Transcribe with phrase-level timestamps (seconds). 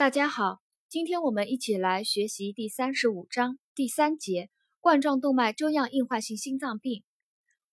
[0.00, 4.48] 大家好，今天我们一起来学习第三十五章第三节
[4.80, 7.04] 冠状动脉粥样硬化性心脏病。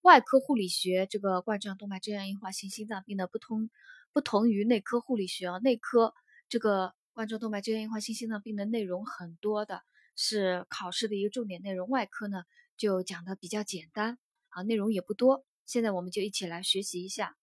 [0.02, 3.70] 外科护理学这个冠状动脉粥样硬化性心脏病的不同，
[4.12, 5.58] 不同于内科护理学啊。
[5.60, 6.14] 内科
[6.50, 9.84] 这个冠状动脉粥样硬化性心脏病的内容很多的，
[10.18, 11.88] 是考试的一个重点内容。
[11.88, 12.44] 外科呢
[12.76, 14.18] 就讲的比较简单
[14.50, 15.46] 啊，内容也不多。
[15.66, 17.38] 现在我们就一起来学习一下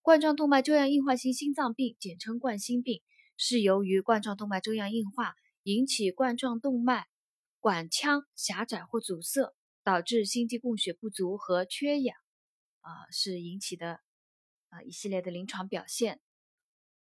[0.00, 3.02] 冠状动脉粥样硬化性心脏病，简称冠心病。
[3.44, 7.08] 是由于冠状动脉粥样硬化引起冠状动脉
[7.58, 9.52] 管腔狭窄或阻塞，
[9.82, 12.16] 导致心肌供血不足和缺氧，
[12.82, 13.98] 啊，是引起的
[14.68, 16.20] 啊一系列的临床表现。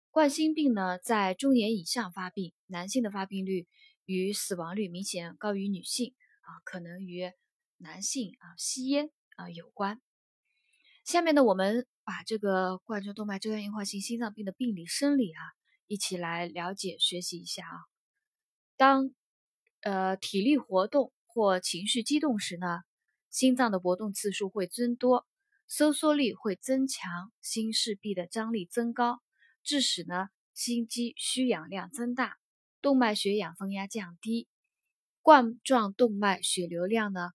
[0.09, 3.67] 冠心病呢，在中年以上发病，男性的发病率
[4.05, 7.29] 与死亡率明显高于女性，啊，可能与
[7.75, 10.01] 男性啊吸烟啊有关。
[11.03, 15.43] 下面呢，我们把这个冠状动脉粥样硬化性心脏病的病理生理啊。
[15.91, 17.75] 一起来了解学习一下啊。
[18.77, 19.13] 当
[19.81, 22.79] 呃体力活动或情绪激动时呢，
[23.29, 25.27] 心脏的搏动次数会增多，
[25.67, 29.19] 收缩力会增强，心室壁的张力增高，
[29.63, 32.37] 致使呢心肌需氧量增大，
[32.81, 34.47] 动脉血氧分压降低，
[35.21, 37.31] 冠状动脉血流量呢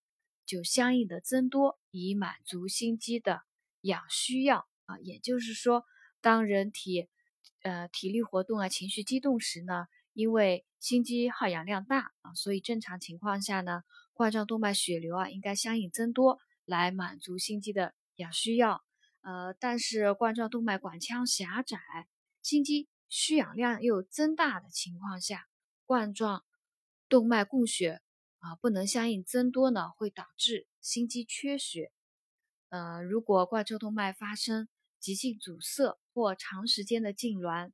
[0.47, 3.43] 就相应的增多，以满足心肌的
[3.83, 4.98] 氧需要啊。
[5.03, 5.85] 也就是说，
[6.23, 7.11] 当人体
[7.67, 18.84] 呃，体力活动啊，情绪激动时呢，因为心肌耗氧量大啊，所以正常情况下呢，冠状动脉血流啊应该相应增多，来满足心肌的氧需要。
[19.23, 21.81] 呃，但是冠状动脉管腔狭窄，
[22.41, 25.48] 心肌需氧量又增大的情况下，
[25.86, 26.45] 冠状
[27.08, 28.01] 动脉供血
[28.39, 31.91] 啊不能相应增多呢，会导致心肌缺血。
[32.69, 34.69] 呃，如果冠状动脉发生
[35.07, 37.71] 急性阻塞，或长时间的痉挛，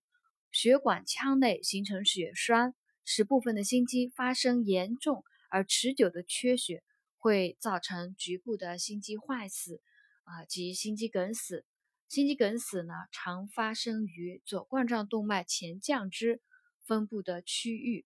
[0.50, 2.74] 血管腔内形成血栓，
[3.06, 6.84] 使部分的心肌发生严重而持久的缺血，
[7.16, 9.80] 会造成局部的心肌坏死
[10.24, 11.64] 啊及心肌梗死。
[12.06, 16.42] 心肌梗死呢，常发生于左冠状动脉前降支
[16.84, 18.04] 分布的区域。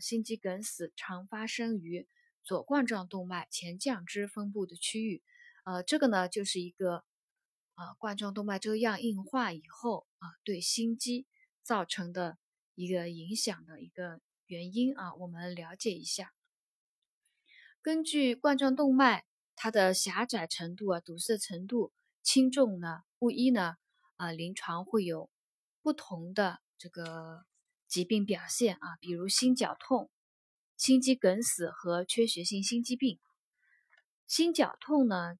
[0.00, 2.08] 心肌梗死常发生于
[2.42, 5.22] 左冠状动脉前降支分布的区域。
[5.64, 7.04] 呃，这个呢，就是一个。
[7.74, 11.26] 啊，冠状动脉粥样硬化以后啊，对心肌
[11.62, 12.38] 造成的
[12.74, 16.32] 一个影响的一个原因啊，我们了解一下。
[17.82, 19.26] 根据冠状动脉
[19.56, 21.92] 它的狭窄程度啊、堵塞程度
[22.22, 23.76] 轻重呢不一呢，
[24.16, 25.28] 啊，临床会有
[25.82, 27.44] 不同的这个
[27.86, 30.10] 疾病表现啊，比如心绞痛、
[30.76, 33.18] 心肌梗死和缺血性心肌病。
[34.26, 35.38] 心绞痛呢？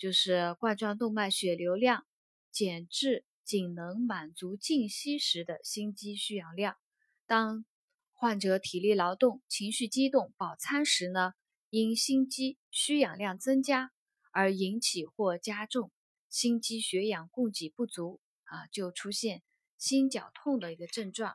[0.00, 2.06] 就是冠状动脉血流量
[2.50, 6.78] 减至仅能满足静息时的心肌需氧量。
[7.26, 7.66] 当
[8.12, 11.34] 患者体力劳动、情绪激动、饱餐时呢，
[11.68, 13.92] 因心肌需氧量增加
[14.32, 15.92] 而引起或加重
[16.30, 19.42] 心肌血氧供给不足啊，就出现
[19.76, 21.34] 心绞痛的一个症状。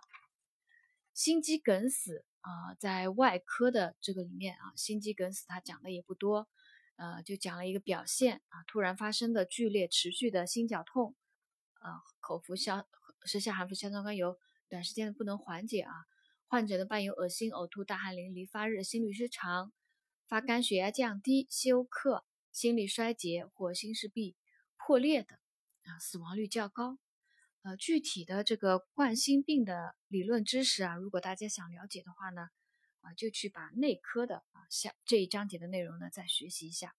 [1.14, 6.50] 心肌梗死啊，在外科的这个里面啊，心肌梗死它讲的也不多。
[6.97, 11.16] 呃，就讲了一个表现啊，突然发生的剧烈持续的心绞痛，
[11.81, 12.88] 啊，口服消
[13.25, 14.38] 舌下含服硝酸甘油，
[14.69, 15.91] 短时间不能缓解啊，
[16.47, 19.73] 患者呢伴有恶心、呕吐、大汗淋漓、发热、心律失常、
[20.28, 24.38] 发干、血压降低、休克、心力衰竭或心室壁
[24.77, 25.35] 破裂的
[25.83, 26.97] 啊，死亡率较高。
[27.63, 32.47] 呃，具体的这个冠心病的理论知识啊，如果大家想了解的话呢？
[33.06, 36.96] 啊，就去把内科的啊下这一章节的内容呢再学习一下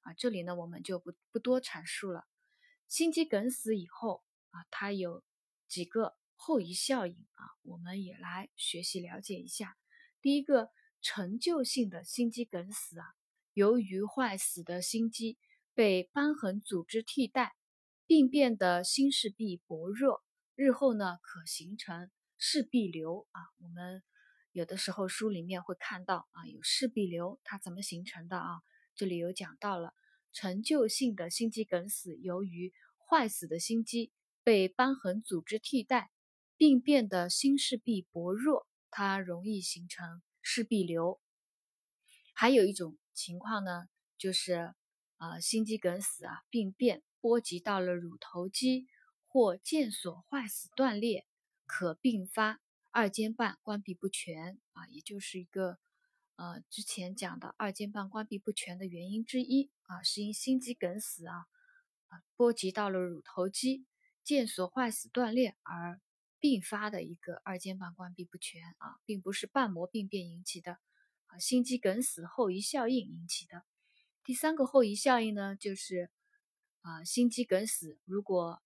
[0.00, 2.26] 啊，这里呢我们就不不多阐述了。
[2.88, 5.22] 心肌梗死以后啊，它有
[5.68, 9.76] 几个后遗效应啊，我们也来学习了解一下。
[10.20, 10.70] 第一个，
[11.00, 13.14] 陈旧性的心肌梗死啊，
[13.52, 15.38] 由于坏死的心肌
[15.72, 17.54] 被瘢痕组织替代，
[18.06, 20.24] 病变的心室壁薄弱，
[20.56, 24.02] 日后呢可形成室壁瘤啊，我们。
[24.54, 28.62] 有的时候书里面会看到啊，有室壁瘤，它怎么形成的啊？
[28.94, 29.92] 这里有讲到了
[30.32, 34.12] 陈旧性的心肌梗死，由于坏死的心肌
[34.44, 36.12] 被瘢痕组织替代，
[36.56, 41.20] 病变的心室壁薄弱，它容易形成室壁瘤。
[42.32, 44.72] 还有一种情况呢，就是
[45.16, 48.86] 啊，心肌梗死啊，病变波及到了乳头肌
[49.26, 51.26] 或腱索坏死断裂，
[51.66, 52.60] 可并发。
[52.94, 55.80] 二尖瓣关闭不全啊，也就是一个
[56.36, 61.46] 呃之前讲的二尖瓣关闭不全的原因之一啊，是因心肌梗死啊
[62.06, 63.84] 啊波及到了乳头肌
[64.24, 66.00] 腱索坏死断裂而
[66.38, 70.78] 并发的一个二尖瓣关闭不全啊，并不是瓣膜病变引起的
[71.26, 73.64] 啊，心肌梗死后遗效应引起的。
[74.22, 76.10] 第三个后遗效应呢，就是
[76.82, 78.62] 啊，心肌梗死如果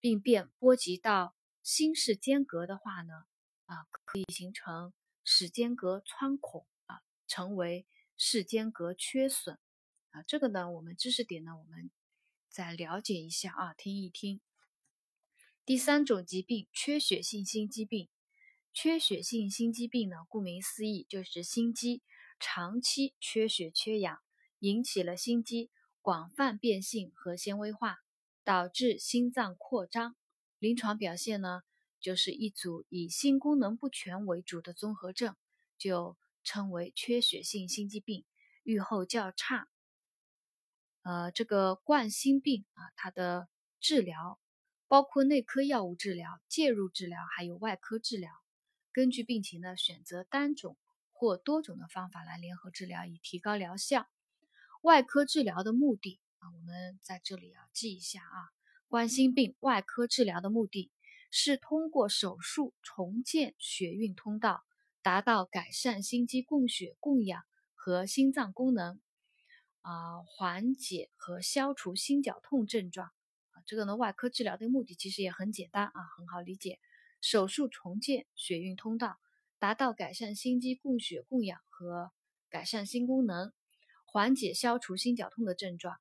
[0.00, 3.26] 病变波及到心室间隔的话呢，
[3.68, 4.92] 啊，可以形成
[5.24, 7.86] 室间隔穿孔啊，成为
[8.16, 9.58] 室间隔缺损
[10.10, 10.22] 啊。
[10.26, 11.90] 这个呢，我们知识点呢，我们
[12.48, 14.40] 再了解一下啊，听一听。
[15.66, 18.08] 第三种疾病，缺血性心肌病。
[18.72, 22.02] 缺血性心肌病呢，顾名思义，就是心肌
[22.40, 24.20] 长期缺血缺氧，
[24.60, 27.98] 引起了心肌广泛变性和纤维化，
[28.44, 30.16] 导致心脏扩张。
[30.58, 31.62] 临床表现呢，
[32.00, 35.36] 就是一组以心功能不全为主的综合症，
[35.78, 38.24] 就称为缺血性心肌病，
[38.62, 39.68] 预后较差。
[41.02, 43.48] 呃，这个冠心病啊，它的
[43.80, 44.38] 治疗。
[44.90, 48.32] 包括内科药物治疗、介入治疗，还有外科治疗。
[48.90, 50.78] 根据病情呢，选择单种
[51.12, 54.08] 或多种的方法来联合治疗，以提高疗效。
[54.80, 58.48] 外科治疗的目的啊，我们在这里要记一下啊。
[58.88, 60.90] 冠心病外科治疗的目的
[61.30, 64.64] 是通过手术重建血运通道，
[65.02, 67.42] 达到改善心肌供血供氧
[67.74, 69.00] 和心脏功能，
[69.82, 73.08] 啊，缓解和消除心绞痛症状。
[73.50, 76.78] 啊这个呢，外科治疗的目的其实也很简单啊，很好理解。
[77.20, 79.18] 手术重建血运通道，
[79.58, 82.10] 达到改善心肌供血供氧和
[82.48, 83.52] 改善心功能，
[84.06, 85.96] 缓解消除心绞痛的症状。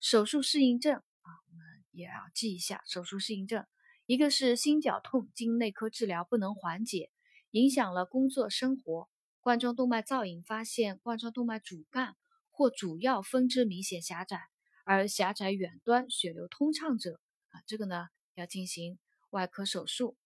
[0.00, 2.82] 手术适应症啊，我们也要记一下。
[2.86, 3.64] 手术适应症，
[4.12, 7.10] 一个是心绞痛经内科治疗不能缓解，
[7.50, 9.08] 影响了工作生活。
[9.40, 12.14] 冠状动脉造影发现冠状动脉主干
[12.50, 14.42] 或主要分支明显狭窄。
[14.84, 17.22] 而狭窄远端血流通畅者
[17.52, 18.98] 啊，这个呢要进行
[19.30, 20.18] 外科手术。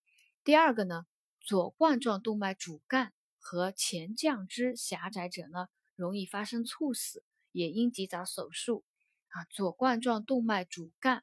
[0.43, 1.07] 第二个呢，
[1.41, 7.23] 左冠状动脉主干和前降支狭窄者呢，容易发生猝死，
[7.53, 8.83] 也应及早手术
[9.29, 9.45] 啊。
[9.45, 11.23] 左冠状动脉主干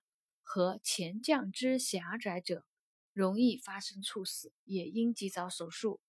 [0.54, 2.64] 和前降支狭窄者
[3.12, 6.00] 容易发生猝死，也应及早手术。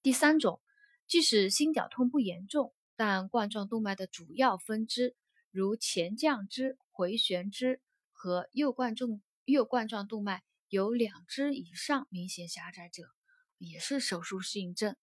[0.00, 0.60] 第三种，
[1.08, 5.16] 即使心绞痛不严重，但冠状动脉的主要分支。
[5.50, 7.80] 如前降支、回旋支
[8.12, 13.10] 和右冠状右冠状动脉有两支以上明显狭窄者，
[13.58, 14.94] 也是手术适应症。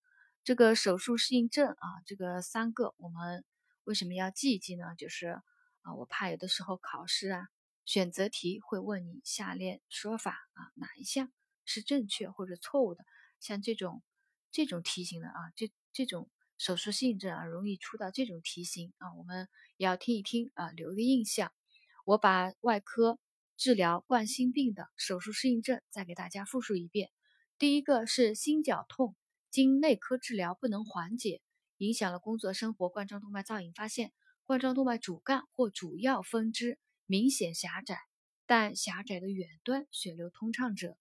[0.45, 3.43] 这个手术适应症啊，这个三个我们
[3.83, 4.95] 为什么要记一记呢？
[4.97, 5.41] 就是
[5.81, 7.49] 啊，我怕有的时候考试啊，
[7.89, 11.31] 选择题会问你下列说法啊，哪一项
[11.65, 13.03] 是正确或者错误的？
[13.39, 14.03] 像这种
[14.51, 16.29] 这种题型的啊，这这种。
[16.59, 19.47] 手术适应症啊，容易出到这种题型啊，我们
[19.77, 21.51] 也要听一听啊，留个印象。
[22.05, 23.17] 我把外科
[23.55, 27.09] 治疗冠心病的手术适应症再给大家复述一遍。
[27.57, 29.15] 第一个是心绞痛，
[29.49, 31.41] 经内科治疗不能缓解，
[31.77, 32.89] 影响了工作生活。
[32.89, 34.11] 冠状动脉造影发现
[34.43, 36.77] 冠状动脉主干或主要分支
[37.09, 37.97] 明显狭窄，
[38.45, 40.95] 但狭窄的远端血流通畅者。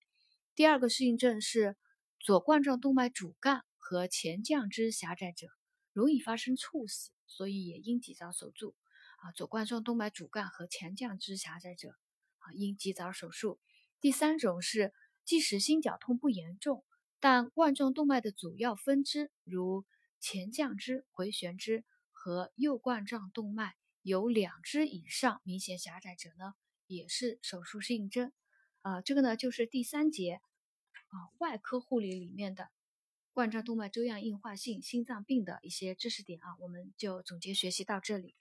[0.55, 1.77] 第二个适应症是
[2.19, 3.63] 左冠状动脉主干。
[3.91, 5.47] 和前降支狭窄者
[5.95, 8.77] 容易发生猝死，所以也应及早手术。
[9.23, 11.89] 啊，左冠状动脉主干和前降支狭窄者
[12.41, 13.59] 啊，应及早手术。
[13.99, 14.93] 第三种是，
[15.25, 16.85] 即使心绞痛不严重，
[17.19, 19.87] 但冠状动脉的主要分支如
[20.21, 26.55] 前降支、回旋支和右冠状动脉有两只以上明显狭窄者呢，
[26.87, 28.33] 也是手术适应症。
[28.83, 30.41] 啊，这个呢就是第三节
[31.09, 32.71] 啊外科护理里面的。
[33.33, 38.35] 冠状动脉粥样硬化性心脏病的一些知识点啊，我们就总结学习到这里。